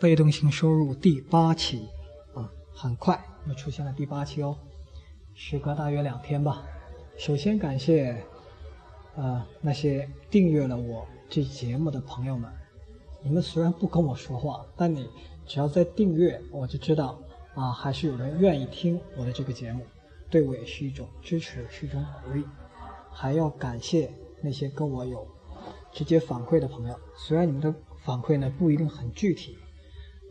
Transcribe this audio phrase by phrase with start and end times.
[0.00, 1.88] 被动性收入第八期
[2.32, 4.56] 啊，很快又出现了第八期哦，
[5.34, 6.62] 时隔大约两天吧。
[7.16, 8.22] 首先感谢
[9.16, 12.48] 呃那些订阅了我这节目的朋友们，
[13.24, 15.10] 你们虽然不跟我说话，但你
[15.44, 17.18] 只要在订阅，我就知道
[17.56, 19.84] 啊，还是有人愿意听我的这个节目，
[20.30, 22.44] 对我也是一种支持，是一种鼓励。
[23.10, 25.26] 还要感谢那些跟我有
[25.92, 27.74] 直接反馈的朋友，虽然你们的
[28.04, 29.58] 反馈呢不一定很具体。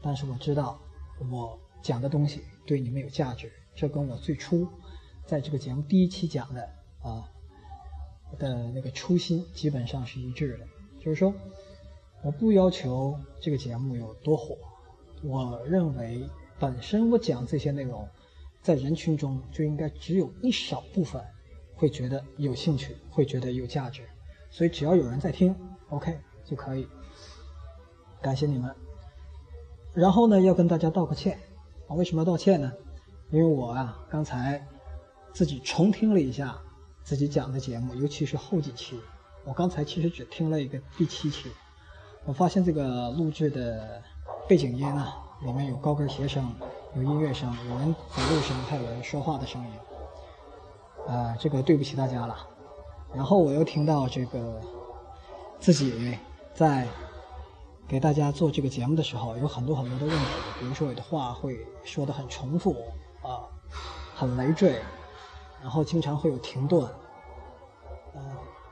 [0.02, 0.80] 但是我知道，
[1.32, 4.68] 我讲的东西对你们有价值，这跟我最初
[5.26, 6.70] 在这个节目第一期讲的
[7.02, 7.30] 啊
[8.38, 10.68] 的那个初心基本上是一致的。
[11.00, 11.34] 就是说，
[12.22, 14.58] 我不要求这个节目有多火，
[15.24, 16.28] 我认为
[16.60, 18.08] 本身我讲这些内容，
[18.62, 21.24] 在人群中就应该只有一少部分
[21.76, 24.02] 会觉得有兴趣，会觉得有价值。
[24.50, 25.56] 所以只要有人在听
[25.90, 26.88] ，OK 就可以。
[28.22, 28.87] 感谢你们。
[29.98, 31.40] 然后呢，要跟大家道个歉，
[31.88, 32.72] 啊，为什么要道歉呢？
[33.32, 34.64] 因为我啊，刚才
[35.34, 36.56] 自己重听了一下
[37.04, 39.00] 自己讲的节目，尤其是后几期。
[39.44, 41.52] 我刚才其实只听了一个第七期，
[42.26, 44.00] 我发现这个录制的
[44.48, 46.48] 背景音啊，里面有高跟鞋声，
[46.96, 49.72] 有音乐声，有人走路声，还有人说话的声音。
[51.12, 52.38] 啊，这个对不起大家了。
[53.16, 54.62] 然后我又听到这个
[55.60, 56.16] 自己
[56.54, 56.88] 在。
[57.88, 60.26] 给大家做这个节目的时候，有很多很多的问题，
[60.60, 62.76] 比如说我的话会说的很重复，
[63.22, 63.48] 啊，
[64.14, 64.82] 很累赘，
[65.62, 66.86] 然后经常会有停顿，
[68.14, 68.22] 呃，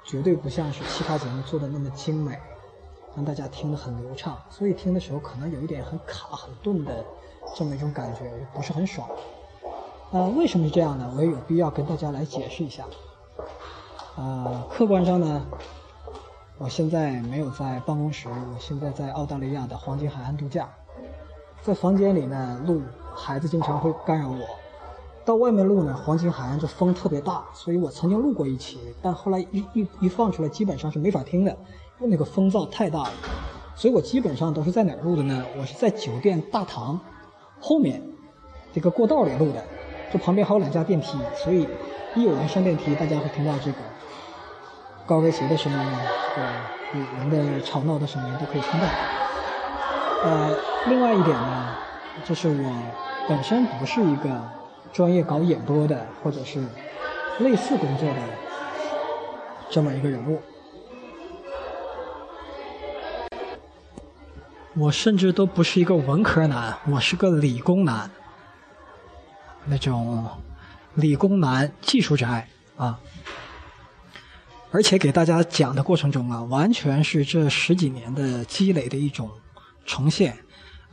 [0.04, 2.38] 绝对不像是其他节目做的那么精美，
[3.16, 7.06] 让大家听得很流畅，所以听的时候可能有一点很卡、很顿的
[7.56, 9.08] 这么一种感觉，不是很爽。
[10.12, 11.10] 呃，为什么是这样呢？
[11.16, 12.84] 我也有必要跟大家来解释一下。
[14.18, 15.46] 呃，客观上呢。
[16.58, 20.70] 我现在没有在办公室，我现在在澳大利亚的黄金海岸度假，
[21.62, 22.82] 在房间里呢录，
[23.14, 24.40] 孩子经常会干扰我。
[25.26, 31.52] 到外面录呢，黄金海岸这风特别大，所以我曾经录过一期，但后来一一一放出来，基本上是没法听的，
[32.00, 33.12] 因为那个风噪太大了。
[33.76, 35.44] 所以我基本上都是在哪儿录的呢？
[35.60, 36.98] 我是在酒店大堂
[37.60, 38.02] 后面
[38.72, 39.62] 这个过道里录的，
[40.10, 41.68] 这旁边还有两架电梯，所以
[42.16, 43.78] 一有人上电梯，大家会听到这个。
[45.06, 45.80] 高跟鞋的声音，
[46.92, 48.88] 这个人的吵闹的声音都可以听到。
[50.24, 50.58] 呃，
[50.88, 51.76] 另外一点呢，
[52.24, 52.82] 就是我
[53.30, 54.42] 本身不是一个
[54.92, 56.60] 专业搞演播的，或者是
[57.40, 58.16] 类似工作的
[59.70, 60.42] 这么一个人物。
[64.78, 68.10] 我甚至都不是一个文科男，我是个理工男，
[69.66, 70.28] 那种
[70.96, 73.00] 理工男、技术宅啊。
[74.76, 79.32] 而且给大家讲的过程中啊，完全是这十几年的积累的一种
[79.86, 80.38] 重现，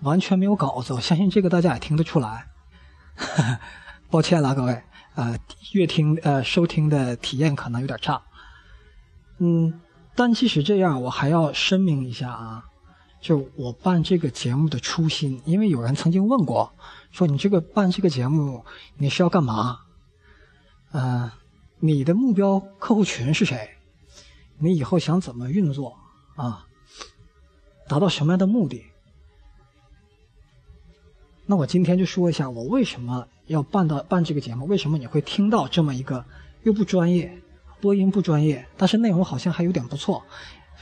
[0.02, 0.94] 完全没有稿子。
[0.94, 2.46] 我相信这个大家也听得出来。
[4.08, 4.80] 抱歉了各位，
[5.16, 5.36] 呃，
[5.72, 8.22] 阅听呃收听的体验可能有点差。
[9.38, 9.80] 嗯，
[10.14, 12.62] 但即使这样，我还要声明一下啊，
[13.20, 16.72] 就我办这个节目的初心，因为有人曾经问过，
[17.10, 18.64] 说你这个办这个节目
[18.96, 19.80] 你是要干嘛？
[20.92, 21.32] 嗯。
[21.84, 23.68] 你的目标客户群是谁？
[24.62, 25.98] 你以后想怎么运作
[26.36, 26.64] 啊？
[27.88, 28.84] 达到什么样的目的？
[31.46, 34.64] 那我今天就说一下，我为什么要办到办这个节目？
[34.66, 36.24] 为什么你会听到这么一个
[36.62, 37.42] 又不专业、
[37.80, 40.22] 播音不专业，但是内容好像还有点不错，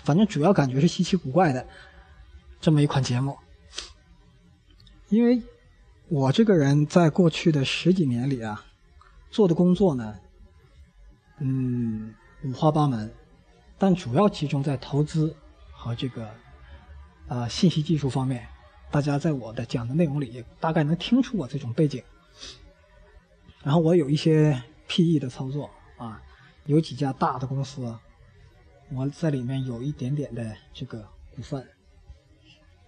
[0.05, 1.67] 反正主要感觉是稀奇古怪的
[2.61, 3.35] 这么一款节目？
[5.09, 5.43] 因为
[6.09, 8.62] 我这个人在过去的十几年里啊，
[9.31, 10.17] 做的工作呢。
[11.39, 12.15] 嗯，
[12.45, 13.11] 五花八门，
[13.81, 15.35] 但主要集中在投资
[15.73, 16.29] 和这个
[17.29, 18.47] 啊信息技术方面。
[18.91, 22.03] 大家在我的讲的内容里，大概能听出我这种背景。
[23.63, 26.21] 然后我有一些 PE 的操作啊，
[26.67, 27.97] 有几家大的公司，
[28.93, 30.99] 我在里面有一点点的这个
[31.35, 31.67] 股份。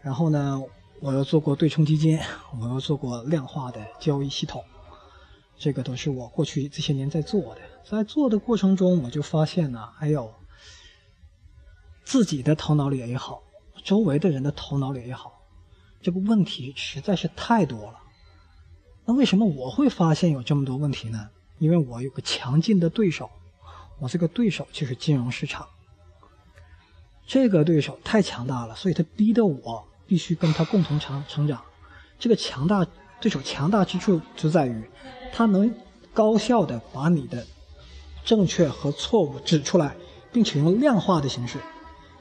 [0.03, 0.61] 然后呢，
[1.01, 2.19] 我又做过对冲基金，
[2.61, 4.63] 我又做过量化的交易系统，
[5.57, 7.61] 这个都是我过去这些年在做的。
[7.89, 10.35] 在做的过程中，我就发现呢，还有
[12.05, 13.43] 自己的头脑里也好，
[13.85, 15.41] 周围的人的头脑里也好，
[16.01, 17.99] 这个问题实在是太多了。
[19.05, 21.29] 那为什么我会发现有这么多问题呢？
[21.59, 23.31] 因为我有个强劲的对手，
[23.99, 25.67] 我这个对手就是金融市场。
[27.27, 31.63] 这个对手太强大了，所以他逼得我必须跟他共同成成长。
[32.19, 32.87] 这个强大
[33.21, 34.85] 对手强大之处就在于，
[35.33, 35.73] 他能
[36.13, 37.47] 高效的把你的。
[38.25, 39.97] 正确和错误指出来，
[40.33, 41.59] 并且用量化的形式，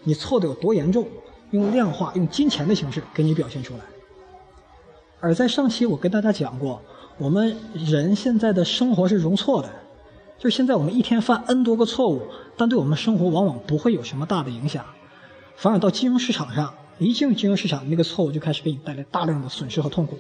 [0.04, 1.08] 你错的有多严重，
[1.52, 3.82] 用量化、用金钱的形式给你表现出来。
[5.20, 6.82] 而在上期我跟大家讲过，
[7.18, 9.70] 我们人现在的生活是容错的，
[10.40, 12.24] 就是现在我们一天犯 n 多个错误，
[12.58, 14.84] 但对我们生活往往不会有什么大的影响，
[15.56, 20.18] 反而到金融市场上，一进入金融市场，那个错误就开始给你带来大量的损失和痛苦。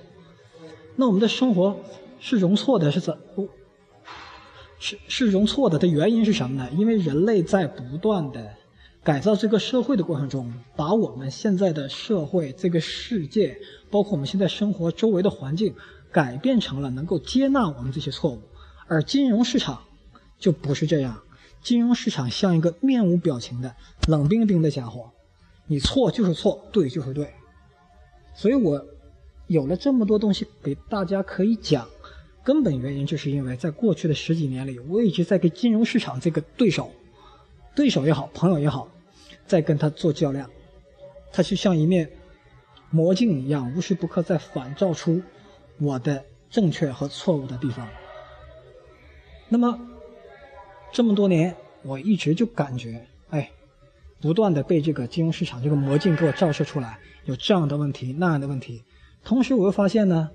[0.95, 1.75] 那我们的生活
[2.19, 3.17] 是容错的，是怎？
[4.77, 6.69] 是是容错的，的原因是什么呢？
[6.77, 8.47] 因为人类在不断的
[9.03, 13.57] 改造这个社会的过程中，把我们现在的社会、这个世界，
[13.89, 15.73] 包括我们现在生活周围的环境，
[16.11, 18.41] 改变成了能够接纳我们这些错误。
[18.87, 19.81] 而金融市场
[20.37, 21.23] 就不是这样，
[21.63, 23.75] 金融市场像一个面无表情的
[24.07, 25.09] 冷冰冰的家伙，
[25.65, 27.33] 你错就是错，对就是对。
[28.35, 28.85] 所以我
[29.47, 31.87] 有了这么多东西给大家可以讲。
[32.43, 36.91] 根本原因就是因为在过去的十几年里，我一直在跟金融市场这个对手、
[37.75, 38.87] 对手也好、朋友也好，
[39.45, 40.49] 在跟他做较量。
[41.31, 42.09] 他就像一面
[42.89, 45.21] 魔镜一样，无时不刻在反照出
[45.79, 47.87] 我的正确和错误的地方。
[49.47, 49.79] 那么
[50.91, 53.49] 这么多年，我一直就感觉，哎，
[54.19, 58.83] 不断的被这个金融市场这个魔镜给我照射出来，有这样的问题、那样的问题。
[59.23, 60.29] 同时，我又发现呢。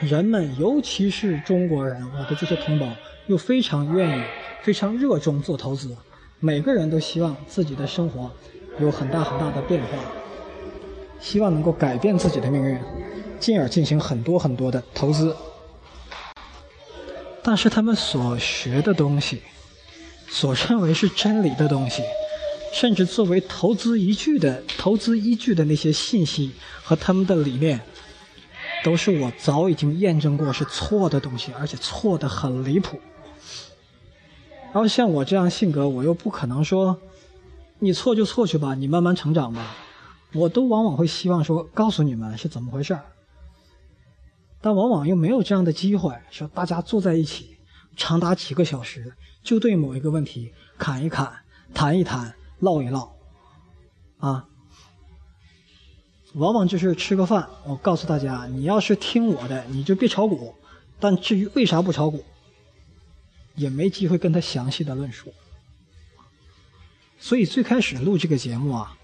[0.00, 2.88] 人们，尤其是中国人，我的这些同胞，
[3.26, 4.22] 又非常愿意、
[4.64, 5.94] 非常热衷做投资。
[6.40, 8.30] 每个人都希望自己的生活
[8.80, 9.88] 有很大很大的变化，
[11.20, 12.80] 希望能够改变自己的命运，
[13.38, 15.36] 进而进行很多很多的投资。
[17.42, 19.42] 但是他们所学的东西，
[20.28, 22.02] 所认为是真理的东西，
[22.72, 26.52] 甚至作为投资依据的投资依据的那些信息
[26.82, 27.82] 和他们的理念。
[28.82, 32.98] 都是我早已经验证过是错的东西，而且错的很离谱。
[34.74, 36.98] 然后像我这样性格，我又不可能说，
[37.78, 39.76] 你错就错去吧，你慢慢成长吧。
[40.32, 43.04] 我都往往会希望说，告诉你们是怎么回事儿。
[44.60, 47.56] 但往往又没有这样的机会，说大家坐在一起，
[47.96, 51.32] 长达几个小时，就对某一个问题侃一侃、
[51.72, 53.12] 谈一谈、唠一唠，
[54.18, 54.48] 啊。
[56.34, 60.52] 往往就是吃个饭，我告诉大家，你要是听我的，你就别炒股。
[60.98, 62.24] 但至于为啥不炒股，
[63.54, 65.32] 也没机会跟他详细的论述。
[67.18, 68.98] 所以最开始录这个节目啊，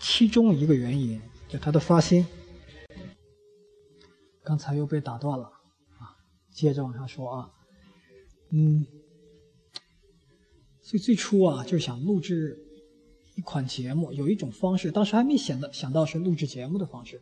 [0.00, 2.26] 其中一个原因就他的发心。
[4.42, 5.44] 刚才又被打断了
[5.98, 6.16] 啊，
[6.52, 7.50] 接着往下说啊，
[8.50, 8.86] 嗯，
[10.82, 12.60] 所以最初啊，就是想录制。
[13.36, 17.20] 一款节目有一种方式，当时还没想到想到是录制节目的方式。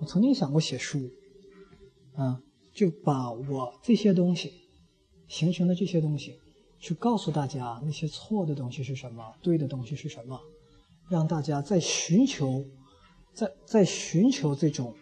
[0.00, 1.10] 我曾经想过写书，
[2.14, 2.40] 啊，
[2.72, 4.61] 就把我这些东西
[5.32, 6.38] 形成的这些东西，
[6.78, 10.38] 去告诉大家那些错的东西是什么，对的东西是什么，
[11.08, 12.62] 让大家在寻求，
[13.32, 14.94] 在在寻求这种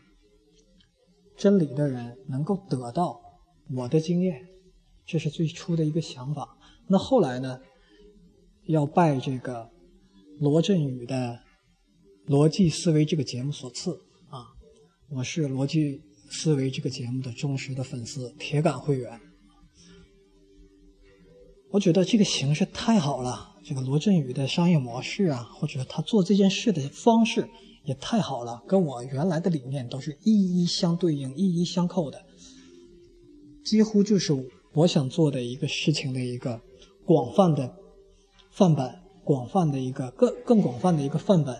[1.36, 3.20] 真理的人能够得到
[3.74, 4.46] 我的经验，
[5.04, 6.56] 这是最初的一个想法。
[6.86, 7.60] 那后来呢，
[8.66, 9.68] 要拜这个。
[10.40, 11.38] 罗振宇的
[12.26, 13.92] 逻辑思维这个节目所赐
[14.30, 14.46] 啊，
[15.10, 16.00] 我是逻辑
[16.30, 19.20] 思维这个节目的忠实的粉丝、铁杆会员。
[21.70, 27.48] 我觉得这个形式太好了，这个罗振宇的商业模式啊，或者他做这件事的方式
[27.84, 32.24] 也太好了，跟我原来的理念都是一一相对应、一一相扣的，
[33.64, 34.32] 几乎就是
[34.74, 36.60] 我想做的一个事情的一个
[37.04, 37.74] 广泛的
[38.50, 38.98] 范本。
[39.22, 41.56] 广泛的一个更更广泛的一个范本，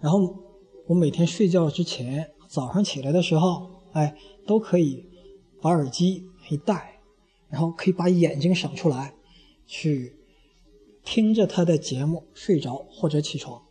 [0.00, 0.34] 然后
[0.86, 5.04] 我每天睡觉之前，早上起来的时候，哎，都可以
[5.60, 6.89] 把耳机一戴，
[7.50, 9.14] 然后可以把眼睛省出来，
[9.66, 10.16] 去
[11.04, 13.62] 听着他的节目睡着或者起床。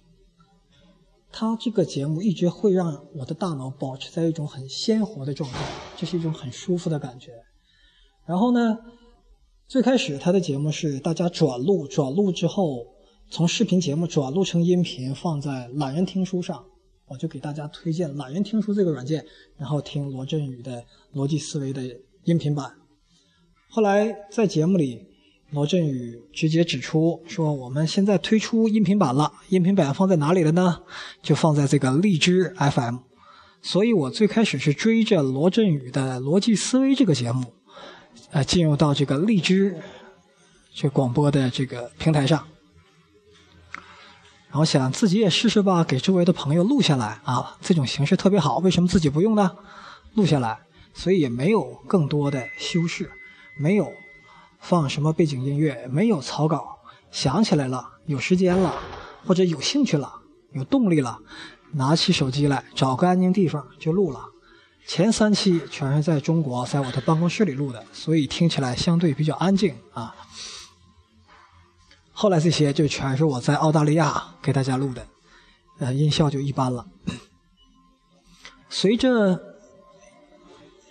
[1.32, 5.60] 他这个节目一直会让我的大脑保持在一种很鲜活的状态，
[5.96, 7.32] 这是一种很舒服的感觉。
[8.26, 8.78] 然后呢？
[9.68, 12.88] 最开始他的节目是大家转录，转录之后
[13.30, 16.66] 从视频节目转录成音频，放在懒人听书上。
[17.06, 19.24] 我就给大家推荐懒人听书这个软件，
[19.58, 20.84] 然后听罗振宇的
[21.14, 21.84] 逻辑思维的
[22.24, 22.79] 音频版。
[23.72, 25.06] 后来在节目里，
[25.52, 30.82] 罗振宇直接指出说：“我们现在推出音频版了，音频版放在哪里了呢？
[31.22, 32.98] 就放在这个荔枝 FM。”
[33.62, 37.54] 所以我最开始是追着罗振宇的逻辑思维这个节目。
[38.32, 39.78] 呃，进入到这个荔枝
[40.74, 42.48] 这广播的这个平台上，
[44.50, 49.56] 然后想自己也试试吧，给周围的朋友录下来啊，这种形式特别好，为什么自己不用呢？
[50.16, 50.58] 录下来，
[50.92, 53.12] 所以也没有更多的修饰，
[53.60, 53.94] 没有
[54.60, 56.80] 放什么背景音乐，没有草稿，
[57.12, 58.74] 想起来了，有时间了，
[59.26, 60.22] 或者有兴趣了，
[60.54, 61.20] 有动力了，
[61.74, 64.22] 拿起手机来，找个安静地方就录了。
[64.88, 70.16] 前三期全是在中国，在我的办公室里录的，所以听起来相对比较安静啊。
[72.12, 75.06] 后来这些就全是我在澳大利亚给大家录的，
[75.80, 76.88] 呃，音效就一般了。
[78.70, 79.49] 随着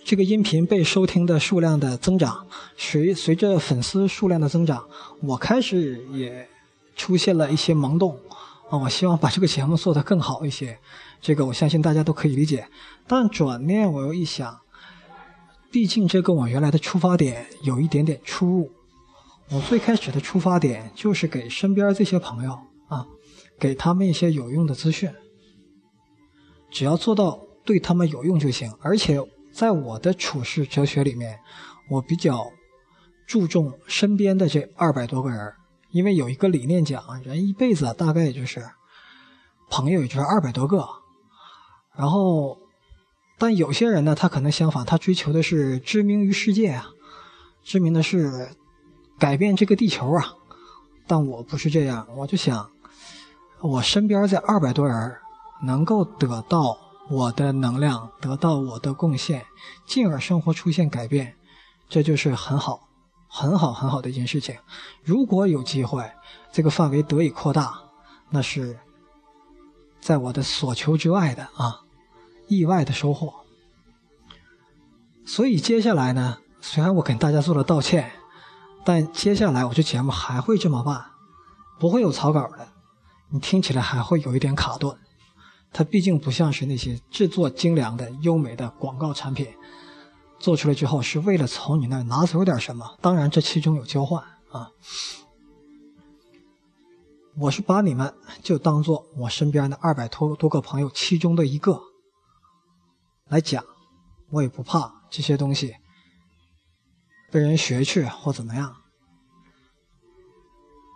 [0.09, 4.83] 这个音频被收听的数量的增长，随随着粉丝数量的增长，
[5.21, 6.49] 我开始也
[6.95, 8.17] 出现了一些萌动
[8.71, 8.79] 啊！
[8.79, 10.79] 我希望把这个节目做得更好一些，
[11.21, 12.67] 这个我相信大家都可以理解。
[13.05, 14.59] 但转念我又一想，
[15.69, 18.71] 毕竟这跟我原来的出发点有一点点出入。
[19.51, 23.05] 我最开始的出发点就是给身边这些朋友啊，
[23.59, 25.11] 给他们一些有用的资讯，
[26.71, 29.23] 只要做到对他们有用就行，而且。
[29.59, 31.37] 在我的处世哲学里面，
[31.89, 32.49] 我比较
[33.27, 35.53] 注重身边的这二百多个人，
[35.91, 38.65] 因为有一个理念讲，人一辈子大概也就是
[39.69, 40.87] 朋友也就是二百多个。
[41.93, 42.57] 然后，
[43.37, 46.91] 但有些人呢，他可能相反，他追求的是知名于世界啊，
[47.61, 48.55] 知名的是
[49.19, 50.35] 改变这个地球啊。
[51.05, 52.71] 但我不是这样，我就想，
[53.59, 55.17] 我身边这二百多人
[55.63, 56.77] 能够得到。
[57.09, 59.45] 我的能量得到我的贡献，
[59.87, 61.35] 进而生活出现改变，
[61.89, 62.87] 这就是很好、
[63.27, 64.55] 很好、很好的一件事情。
[65.03, 66.07] 如果有机会，
[66.51, 67.79] 这个范围得以扩大，
[68.29, 68.77] 那是
[69.99, 71.81] 在我的所求之外的啊，
[72.47, 73.33] 意外的收获。
[75.25, 78.11] 所以接下来呢，虽然我跟大家做了道歉，
[78.85, 81.05] 但接下来我这节目还会这么办，
[81.79, 82.67] 不会有草稿的，
[83.31, 84.95] 你听起来还会有一点卡顿。
[85.71, 89.47] 它毕竟不像是那些制作精良的、优美的广告产品，
[90.39, 92.97] 做出来之后是为了从你那儿拿走点什么。
[93.01, 94.71] 当然，这其中有交换啊。
[97.37, 101.79] 我是把你们就当做我身边的二百多多个朋友其中的一个
[103.27, 103.63] 来讲，
[104.31, 105.75] 我也不怕这些东西
[107.31, 108.75] 被人学去或怎么样。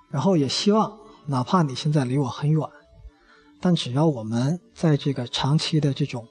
[0.10, 2.60] 然后也希望，哪怕你现在离我很远。
[3.66, 6.28] 但只要我们在这个长期的这种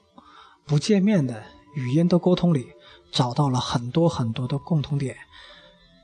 [0.67, 1.43] 不见面的
[1.75, 2.67] 语音的沟通里，
[3.11, 5.17] 找到了很多很多的共同点，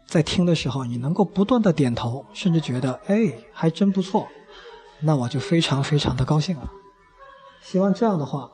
[0.07, 4.27] 在听的时候你能够不断的点头，甚至觉得哎还真不错，
[5.01, 6.67] 那我就非常非常的高兴了。
[7.62, 8.50] 希望这样的话，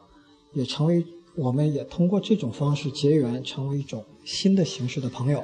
[0.52, 1.06] 也成为
[1.38, 5.42] 我们也通过这种方式结缘，成为一种新的形式的朋友。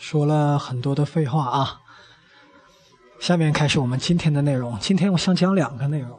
[0.00, 1.81] 说了很多的废话啊。
[3.22, 4.76] 下面开始我们今天的内容。
[4.80, 6.18] 今天我想讲两个内容，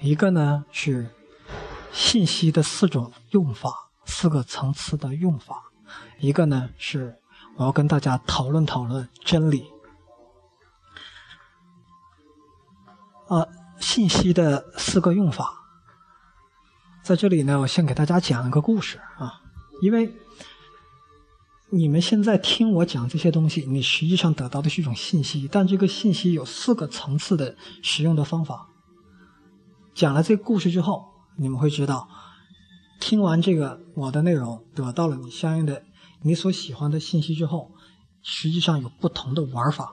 [0.00, 1.08] 一个呢是
[1.94, 3.70] 信息的四种用法，
[4.04, 5.54] 四个层次的用法；
[6.18, 7.16] 一个呢是
[7.56, 9.64] 我要跟大家讨论讨论真理。
[13.28, 13.46] 啊，
[13.80, 15.50] 信息的四个用法，
[17.02, 19.40] 在这里呢，我先给大家讲一个故事啊，
[19.80, 20.14] 因为。
[21.70, 28.68] 你们现在听我讲这些东西，你实际上得到的是一种信息，但这个信息有四个层次的使用的方法。
[29.92, 31.04] 讲了这个故事之后，
[31.36, 32.08] 你们会知道，
[33.00, 35.82] 听完这个我的内容，得到了你相应的
[36.22, 37.72] 你所喜欢的信息之后，
[38.22, 39.92] 实际上有不同的玩法。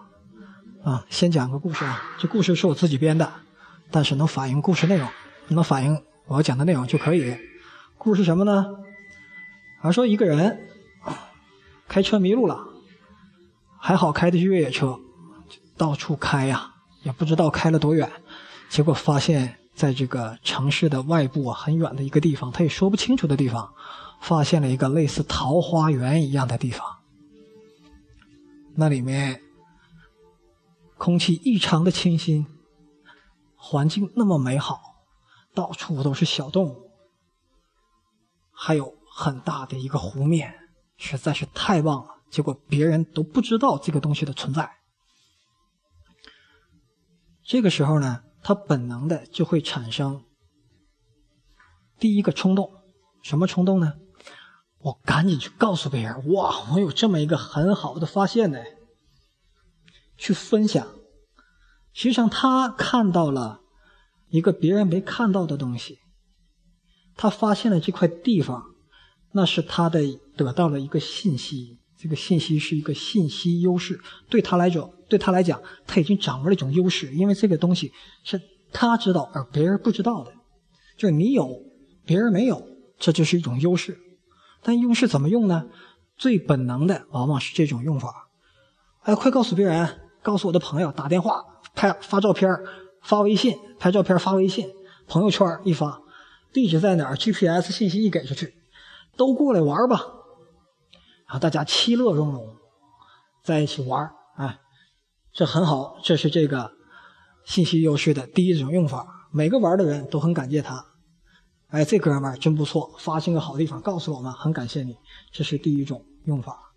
[0.84, 3.34] 啊，先讲个故事啊，这故事是我自己编的，
[3.90, 5.10] 但是能反映故事内容，
[5.48, 7.36] 能反映我要讲的内容就可以。
[7.98, 8.68] 故事什么呢？
[9.82, 10.70] 而说一个人。
[11.88, 12.68] 开车迷路了，
[13.78, 15.00] 还好开的是越野车，
[15.78, 16.74] 到处开呀，
[17.04, 18.12] 也不知道开了多远，
[18.70, 23.74] 结果发现在这个城市的外部啊很远的一个地方，他也说不清楚的地方，
[24.22, 26.88] 发现了一个类似桃花源一样的地方。
[28.76, 29.40] 那里面
[30.98, 32.48] 空气异常的清新，
[33.56, 34.82] 环境那么美好，
[35.54, 36.90] 到处都是小动物，
[38.52, 40.56] 还有很大的一个湖面。
[41.06, 44.72] 实在是太棒了，结果别人都不知道这个东西的存在。
[47.44, 50.24] 这个时候呢，他本能的就会产生
[52.00, 52.72] 第一个冲动，
[53.22, 53.96] 什么冲动呢？
[54.80, 58.60] 我赶紧去告诉别人，哇，我有这么一个很好的发现呢，
[60.18, 60.88] 去分享。
[61.92, 63.60] 实际上，他看到了
[64.30, 66.00] 一个别人没看到的东西，
[67.18, 68.64] 他发现了这块地方。
[69.36, 70.00] 那是他的
[70.36, 74.00] 得到了一个信息，这个信息是一个信息优势，
[74.30, 77.92] 对他来讲，对他来讲，他已经掌握了一种优势，因为这个东西
[78.24, 80.32] 是他知道而别人不知道的，
[80.98, 81.62] 就是你有，
[82.06, 83.98] 别人没有，这就是一种优势。
[84.62, 85.68] 但优势怎么用呢？
[86.16, 88.30] 最本能的往往是这种用法。
[89.02, 91.44] 哎，快告诉别人，告诉我的朋友，打电话、
[91.76, 92.50] 拍、发照片、
[93.02, 94.70] 发微信、拍照片、发微信，
[95.08, 96.02] 朋友圈一发，
[96.54, 98.54] 地址在哪儿？GPS 信息一给出去，
[99.18, 100.02] 都过来玩吧。
[101.26, 102.56] 然后大家其乐融融，
[103.44, 104.60] 在一起玩哎，
[105.32, 106.72] 这很好，这是这个
[107.46, 109.08] 信息优势的第一种用法。
[109.32, 110.86] 每个玩的人都很感谢他。
[111.70, 114.96] 哎，这哥们儿真不错，发现个好地方告诉我们，很感谢你。
[115.32, 116.72] 这是第一种用法。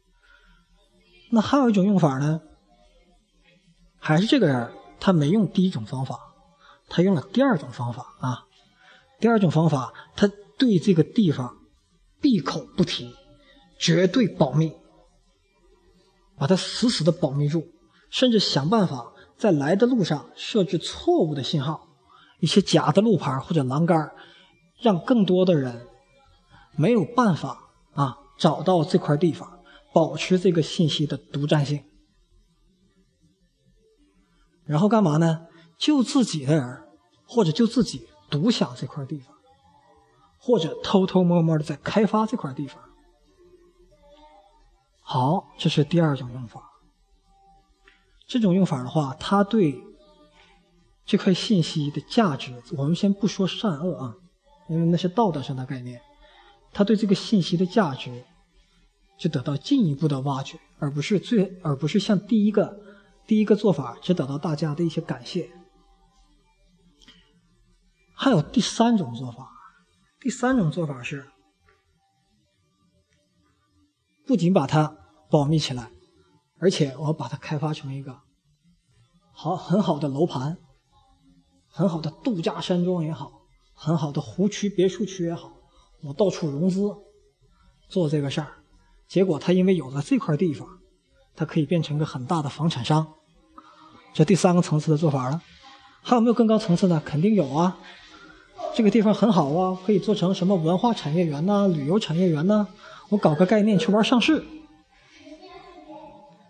[1.30, 2.40] 那还有一种用法呢，
[3.98, 6.18] 还是这个人他没用第一种方法，
[6.88, 8.46] 他用了第二种方法啊。
[9.20, 11.56] 第二种方法，他对这个地方
[12.20, 13.14] 闭口不提，
[13.78, 14.72] 绝对保密，
[16.36, 17.66] 把它死死的保密住，
[18.10, 21.88] 甚至想办法在来的路上设置错误的信号，
[22.40, 24.12] 一些假的路牌或者栏杆
[24.80, 25.86] 让更多的人
[26.76, 29.60] 没有办法啊找到这块地方，
[29.92, 31.84] 保持这个信息的独占性。
[34.64, 35.46] 然后干嘛呢？
[35.78, 36.82] 就自己的人，
[37.26, 39.36] 或者就自己独享这块地方，
[40.38, 42.82] 或者偷偷摸摸的在开发这块地方。
[45.08, 46.60] 好，这是第二种用法。
[48.26, 49.80] 这种用法的话，它对
[51.04, 54.16] 这块信息的价值，我们先不说善恶啊。
[54.68, 56.02] 因为那是道德上的概念，
[56.72, 58.24] 他对这个信息的价值
[59.16, 62.76] 就得到进一步的挖掘，而不是最，而不是像第一个
[63.28, 65.48] 第一个做法只得到大家的一些感谢。
[68.12, 69.52] 还有第三种做法，
[70.18, 71.28] 第三种做法是，
[74.26, 74.96] 不仅把它
[75.30, 75.90] 保密起来，
[76.58, 78.18] 而且我把它开发成一个
[79.32, 80.58] 好很好的楼盘，
[81.68, 83.32] 很好的度假山庄也好。
[83.78, 85.52] 很好的湖区、别墅区也好，
[86.02, 86.96] 我到处融资
[87.90, 88.48] 做这个事儿，
[89.06, 90.66] 结果他因为有了这块地方，
[91.36, 93.06] 他可以变成个很大的房产商。
[94.14, 95.42] 这第三个层次的做法了，
[96.00, 96.98] 还有没有更高层次的？
[97.00, 97.78] 肯定有啊。
[98.74, 102.66] 这个地方很好啊，可以做成什么文化产业园呐、旅游产业园呐，
[103.08, 104.44] 我搞个概念去玩上市。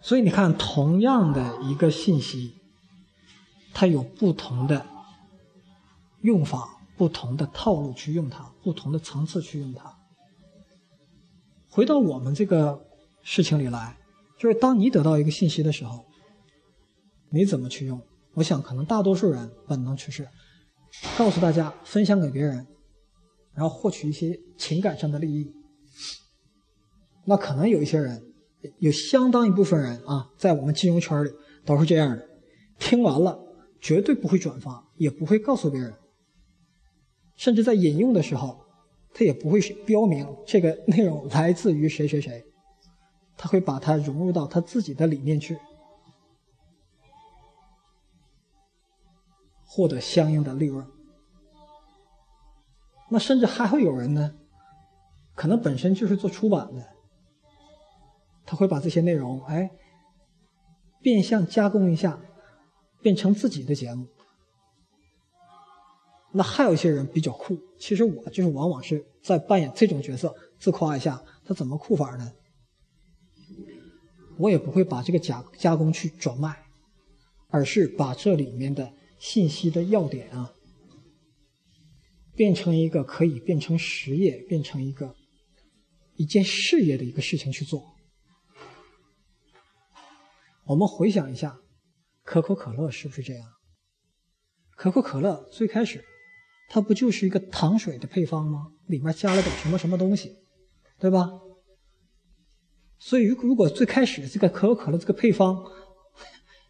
[0.00, 2.54] 所以你看，同样的一个信息，
[3.74, 4.86] 它有不同的
[6.22, 6.72] 用法。
[6.98, 9.94] 不同的套路去用它，不同的层次去用它。
[11.68, 12.86] 回到我们这个
[13.22, 13.98] 事情里来，
[14.38, 16.06] 就是当你得到一个信息的时候，
[17.28, 18.00] 你怎么去用？
[18.32, 20.26] 我想可能大多数人本能就是
[21.18, 22.66] 告诉大家，分享给别人，
[23.52, 25.52] 然后获取一些情感上的利益。
[27.28, 28.24] 那可能有一些人，
[28.78, 31.30] 有相当一部分人啊，在我们金融圈里
[31.64, 32.28] 都是这样的，
[32.78, 33.38] 听完了
[33.80, 35.92] 绝对不会转发，也不会告诉别人。
[37.34, 38.64] 甚至在引用的时候，
[39.12, 42.44] 他也不会标明这个内容来自于谁谁谁，
[43.36, 45.58] 他会把它融入到他自己的里面去，
[49.66, 50.86] 获得相应的利润。
[53.10, 54.34] 那甚至还会有人呢，
[55.34, 56.95] 可能本身就是做出版的，
[58.46, 59.68] 他会把这些内容哎
[61.02, 62.20] 变相加工一下，
[63.02, 64.06] 变成自己的节目。
[66.32, 72.32] 那还有一些人比较酷，其实我就是往往是在扮演这种角色，自夸一下，他怎么酷法呢？
[74.38, 76.54] 我也不会把这个加加工去转卖，
[77.48, 80.52] 而是把这里面的信息的要点啊，
[82.34, 85.14] 变成一个可以变成实业、变成一个
[86.16, 87.95] 一件事业的一个事情去做。
[90.66, 91.60] 我们回想一下，
[92.24, 93.48] 可口可乐是不是这样？
[94.76, 96.04] 可口可乐最开始。
[96.68, 98.72] 它不就是一个糖水的配方吗？
[98.88, 100.36] 里面加了点什么什么东西，
[100.98, 101.30] 对吧？
[102.98, 105.64] 所以，如如果最开始这个可口可乐这个配方，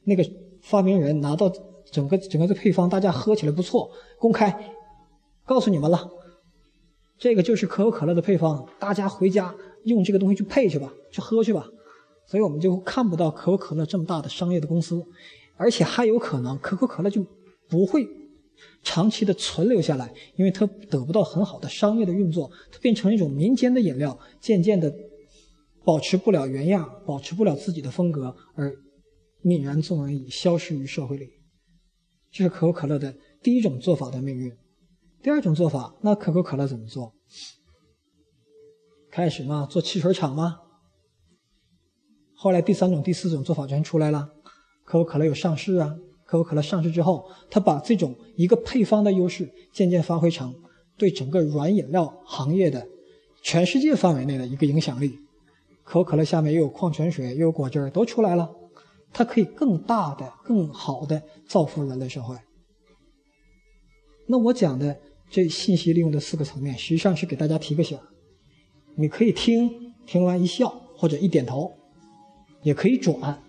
[0.04, 0.22] 那个
[0.60, 1.50] 发明人拿到
[1.90, 4.74] 整个整个这配方，大家喝起来不错，公开
[5.46, 6.10] 告诉你们了，
[7.16, 9.54] 这个就是可口可乐的配方，大家回家
[9.84, 11.66] 用这个东西去配去吧，去喝去吧。
[12.26, 15.02] 所以我们就看不到可口可乐这么大的商业的公司，
[15.56, 17.24] 而且还有可能可口可乐就
[17.68, 18.06] 不会。
[18.82, 24.90] 长期的存留下来，因为它得不到很好的商业的运作，它变成一种民间的饮料，渐渐的
[25.84, 28.74] 保持不了原样，保持不了自己的风格，而
[29.44, 31.28] 泯然众人矣，消失于社会里。
[32.30, 34.50] 这是可口可乐的第一种做法的命运。
[35.22, 37.12] 第二种做法，那可口可乐怎么做？
[39.10, 40.60] 开始嘛，做汽水厂嘛。
[42.36, 44.28] 后来第三种、第四种做法全出来了，
[44.84, 45.96] 可口可乐有上市啊。
[46.24, 50.54] 可口可乐上市之后，它把这种一个配方的优势渐渐发挥成
[50.98, 52.86] 对整个软饮料行业的
[53.42, 55.18] 全世界范围内的一个影响力。
[55.84, 58.50] 可口可乐下面又有矿泉水，又有果汁儿，都出来了，
[59.12, 62.36] 它可以更大的、更好的造福人类社会。
[64.26, 64.98] 那我讲的
[65.30, 67.96] 这信息利用的四个层面，实际上是给大家提个醒
[68.96, 71.72] 你可以听，听完一笑或者一点头，
[72.66, 73.40] 也可以转，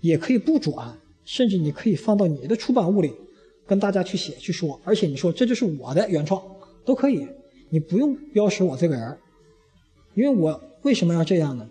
[0.00, 3.12] 也可以不转，甚至你可以放到你的出版物里，
[3.66, 6.42] 跟大家去写去说，而且你说这就是我的原创，
[6.82, 7.28] 都可以，
[7.68, 9.18] 你不用标识我这个人
[10.14, 11.68] 因为我为什么要这样呢？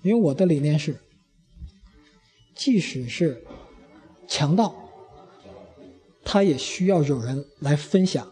[0.00, 0.96] 因为我的理念是，
[2.54, 3.44] 即使是
[4.26, 4.74] 强盗，
[6.24, 8.26] 他也需要有人来分享。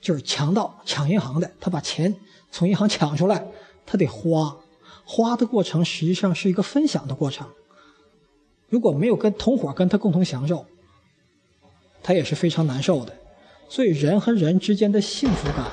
[0.00, 2.14] 就是强盗抢银行的，他把钱
[2.50, 3.46] 从银行抢出来，
[3.86, 4.56] 他得花，
[5.04, 7.46] 花的过程实际上是一个分享的过程。
[8.68, 10.66] 如果没有跟同伙跟他共同享受，
[12.02, 13.14] 他也是非常难受的。
[13.68, 15.66] 所以人和人之间的幸福感，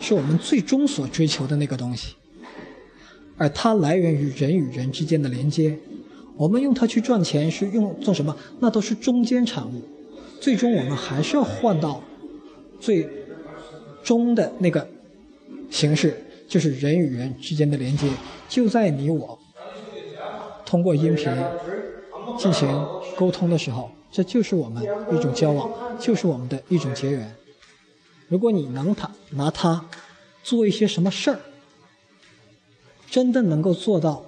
[0.00, 2.14] 是我们最终所追求的那个东西。
[3.36, 5.78] 而它来源于人与人之间的连接，
[6.36, 8.36] 我们用它去赚钱是用做什么？
[8.60, 9.80] 那都是中间产物，
[10.40, 12.02] 最终我们还是要换到
[12.80, 13.08] 最
[14.02, 14.88] 终的那个
[15.70, 18.08] 形式，就是人与人之间的连接，
[18.48, 19.38] 就在你我
[20.64, 21.30] 通过音频
[22.38, 22.68] 进行
[23.16, 24.82] 沟通的时候，这就是我们
[25.12, 27.32] 一种交往，就是我们的一种结缘。
[28.28, 29.84] 如果你能他拿它
[30.42, 31.38] 做一些什么事儿。
[33.10, 34.22] 真的能够做到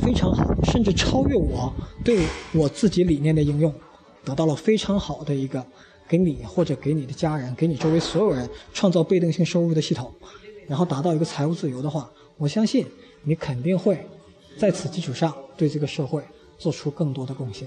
[0.00, 1.70] 非常好，甚至超越我
[2.02, 3.70] 对我自己理念的应用，
[4.24, 5.62] 得到了非常好的一个
[6.12, 10.12] 给你或者给你的家人、给你周围所有人创造被动性收入的系统，
[10.68, 12.86] 然后达到一个财务自由的话，我相信
[13.22, 14.06] 你肯定会
[14.58, 16.22] 在此基础上对这个社会
[16.58, 17.66] 做出更多的贡献。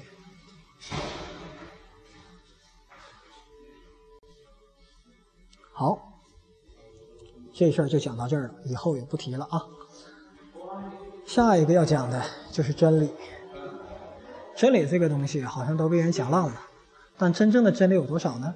[5.72, 6.00] 好。
[7.52, 9.66] 这事儿就讲到这儿了，以后也不提了啊。
[11.26, 13.10] 下一个要讲的就是真理。
[14.56, 16.62] 真理这个东西好像都被人讲烂了，
[17.18, 18.54] 但真正的真理有多少呢？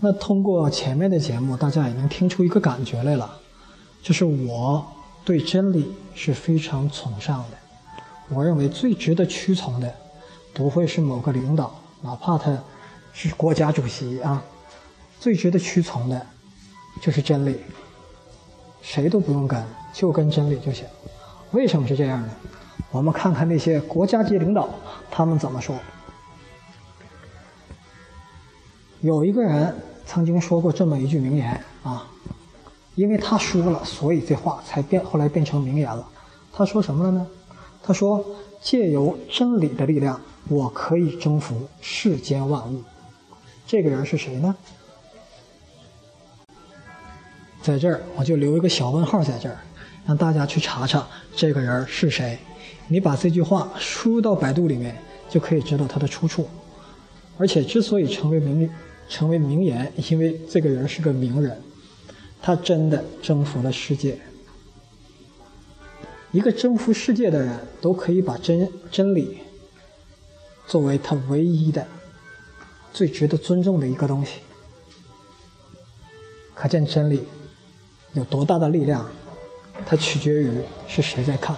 [0.00, 3.38] 那通过前面的节目，大家已经听出一个感觉来了，
[4.02, 4.86] 就是我
[5.24, 7.56] 对真理是非常崇尚的。
[8.28, 9.92] 我认为最值得屈从的，
[10.54, 12.56] 不会是某个领导，哪怕他
[13.12, 14.42] 是国家主席啊。
[15.18, 16.26] 最值得屈从的，
[17.02, 17.58] 就是真理。
[18.80, 19.60] 谁都不用跟，
[19.92, 20.86] 就跟真理就行。
[21.50, 22.30] 为什么是这样呢？
[22.90, 24.68] 我们看看那些国家级领导，
[25.10, 25.76] 他们怎么说。
[29.00, 29.74] 有一个人
[30.06, 32.08] 曾经说过这么一句名言啊，
[32.94, 36.08] 因为他说了，所以这话才变，后来变成名言了。
[36.52, 37.26] 他说什么了呢？
[37.82, 38.24] 他说
[38.60, 42.82] ：“借由真理的力量，我可以征服世间万物。”
[43.66, 44.56] 这个人是谁呢？
[47.62, 49.58] 在这儿，我就留一个小问号在这儿，
[50.06, 52.38] 让大家去查查这个人是谁。
[52.88, 54.96] 你把这句话输入到百度里面，
[55.28, 56.48] 就可以知道它的出处。
[57.36, 58.68] 而且，之所以成为名
[59.08, 61.60] 成为名言，因为这个人是个名人，
[62.42, 64.18] 他真的征服了世界。
[66.32, 69.38] 一个征服世界的人，都可以把真真理
[70.66, 71.86] 作为他唯一的、
[72.92, 74.40] 最值得尊重的一个东西。
[76.54, 77.22] 可见真理。
[78.14, 79.06] 有多大的力量，
[79.86, 80.50] 它取决于
[80.88, 81.54] 是谁在看。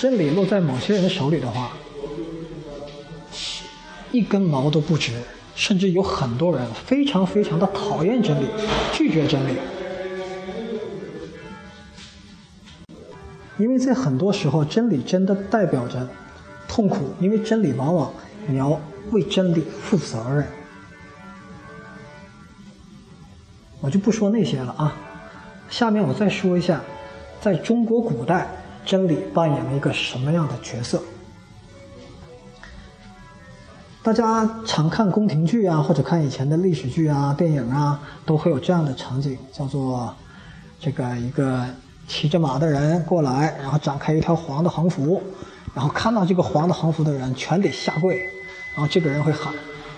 [0.00, 1.72] 真理落在某些人手里的话，
[4.12, 5.10] 一根毛都不值，
[5.56, 8.46] 甚至有很多人非常非常的讨厌真理，
[8.92, 9.54] 拒绝真理。
[13.58, 16.08] 因为在很多时候，真理真的代表着
[16.68, 18.14] 痛苦，因为真理往往
[18.46, 18.80] 你要
[19.10, 20.46] 为真理负责任。
[23.80, 24.96] 我就不说那些了啊，
[25.68, 26.80] 下面我再说一下，
[27.40, 28.48] 在中国古代，
[28.84, 31.02] 真理扮演了一个什么样的角色？
[34.02, 40.14] 大家常看宫廷剧啊，或者看以前的历史剧啊、电影啊，都会有这样的场景，叫做
[40.80, 41.66] 这个一个
[42.06, 45.22] 骑着马的人过来，然后展开一条黄的横幅，
[45.74, 48.16] 然后看到这个黄的横幅的人全得下跪，
[48.74, 49.52] 然后这个人会喊：“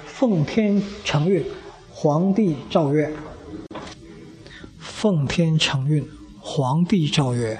[0.06, 1.44] 奉天承运，
[1.92, 3.12] 皇帝诏曰。”
[4.78, 6.06] 奉天承运，
[6.40, 7.58] 皇帝诏曰，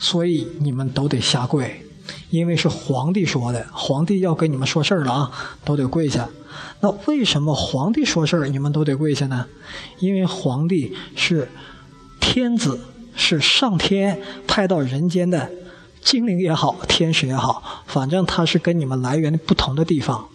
[0.00, 1.86] 所以你们都得下跪，
[2.30, 5.30] 因为是皇帝说的，皇帝要跟你们说事儿了啊，
[5.64, 6.28] 都得跪下。
[6.80, 9.46] 那为什么皇帝说事儿你们都得跪下呢？
[9.98, 11.50] 因为皇帝是
[12.18, 12.80] 天子，
[13.14, 15.50] 是上天派到人间的
[16.00, 20.28] 精灵也好，天使也好，反正他是跟你们来源不同的地方，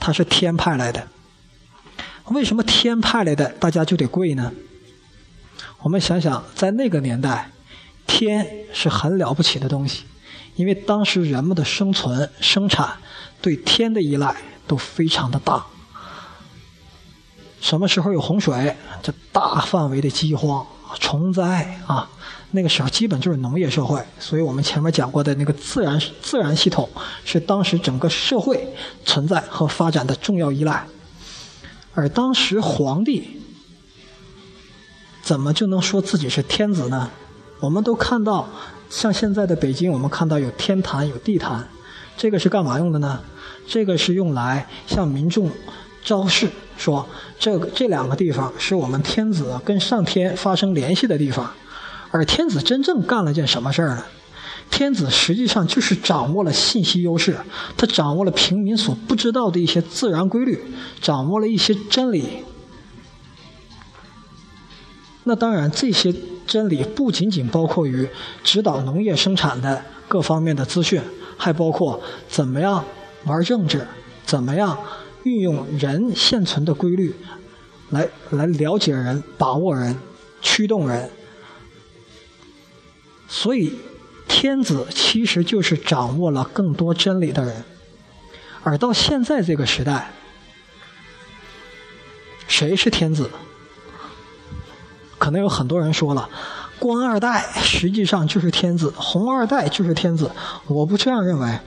[0.00, 1.08] 他是天派来的。
[2.30, 4.50] 为什么天派来的大家就得跪呢？
[5.82, 7.50] 我们想想，在那个年代，
[8.06, 10.04] 天是很了不起的东西，
[10.56, 12.96] 因为当时人们的生存、生产
[13.40, 14.36] 对天的依赖
[14.66, 15.64] 都非常的大。
[17.60, 18.76] 什么时候有洪水？
[19.02, 20.66] 这大范围的饥荒、
[21.00, 22.08] 虫灾啊，
[22.50, 24.04] 那个时候基本就是农业社会。
[24.18, 26.88] 所以我们前面讲过的那个自然自然系统，
[27.24, 30.86] 是当时整个社会存在和发展的重要依赖。
[31.94, 33.40] 而当时皇帝
[35.22, 37.10] 怎么就能说自己是天子呢？
[37.60, 38.48] 我们都看到，
[38.90, 41.68] 像现在的北京，我们看到有天坛、有地坛，
[42.16, 43.20] 这个是干嘛用的呢？
[43.66, 45.50] 这个是用来向民众
[46.04, 51.50] 昭示，说这个这两个地方是我们天子跟上天发生联系的地方。
[52.10, 54.04] 而天子真正干了件什么事儿呢？
[54.70, 57.36] 天子实际上就是掌握了信息优势，
[57.76, 60.62] 他掌握了平民所不知道的一些自然规律，
[61.00, 62.44] 掌握了一些真理。
[65.24, 66.14] 那当然，这些
[66.46, 68.08] 真理不仅仅包括于
[68.42, 71.00] 指导农业生产的各方面的资讯，
[71.36, 72.84] 还包括怎么样
[73.24, 73.86] 玩政治，
[74.24, 74.78] 怎么样
[75.22, 77.14] 运用人现存的规律，
[77.90, 79.98] 来来了解人、把握人、
[80.42, 81.10] 驱动人。
[83.26, 83.78] 所以，
[84.28, 87.64] 天子其实就是掌握了更多真理的人。
[88.62, 90.12] 而到现在这个时代，
[92.46, 93.30] 谁是天子？
[95.24, 96.28] 可能有很多人说了，
[96.78, 100.30] 官二代实际上就是天子，红二代就是天子。
[100.66, 101.60] 我不这样认为，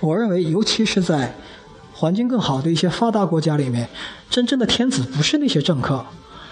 [0.00, 1.32] 我认为，尤其是在
[1.94, 3.88] 环境更好的一些发达国家里面，
[4.28, 6.04] 真正的天子不是那些政客，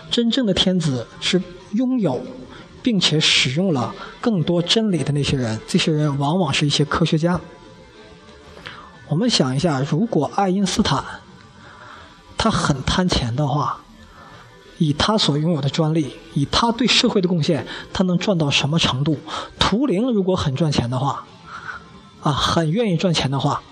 [0.09, 2.25] 真正的天子是拥有
[2.81, 5.59] 并且使用了更多真理的那些人。
[5.67, 7.41] 这些人往往是一些科学家。
[9.09, 11.03] 我们想一下，如果爱因斯坦
[12.39, 13.81] 他很贪钱的话。
[14.79, 19.19] 以他所拥有的专利，以他对社会的贡献，他能赚到什么程度？
[19.59, 21.27] 图灵如果很赚钱的话，
[22.21, 23.63] 啊，很愿意赚钱的话，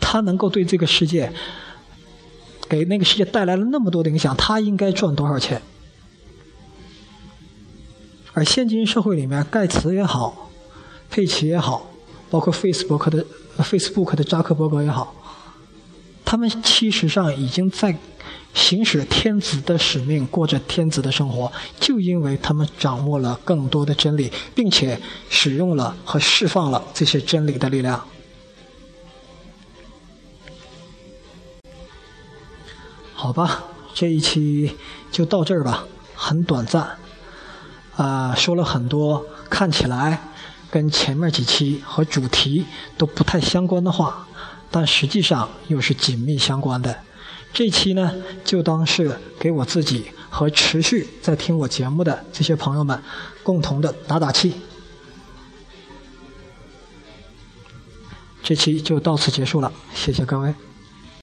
[0.00, 1.32] 他能够对这个世界，
[2.68, 5.60] 给那个世界带来了那么多的影响，他应该赚多少钱？
[8.32, 10.50] 而现今社会里面，盖茨也好，
[11.10, 11.90] 佩奇也好，
[12.30, 13.26] 包括 Facebook 的
[13.58, 15.14] Facebook 的扎克伯格也好，
[16.24, 17.98] 他们其实上已经在。
[18.54, 28.06] 行使天子的使命，过着天子的生活，就因为他们掌握了更多的真理，并且使用了和释放了这些真理的力量。
[33.12, 34.76] 好吧，这一期
[35.10, 36.96] 就到这儿吧，很短暂，
[37.96, 40.28] 啊，说了很多看起来
[40.70, 44.28] 跟前面几期和主题都不太相关的话，
[44.70, 46.96] 但实际上又是紧密相关的。
[47.54, 48.12] 这期呢，
[48.44, 53.00] 就当是给我自己和持续在听我节目的这些朋友们
[53.44, 54.54] 共同的打打气。
[58.42, 60.52] 这期就到此结束了，谢谢各位。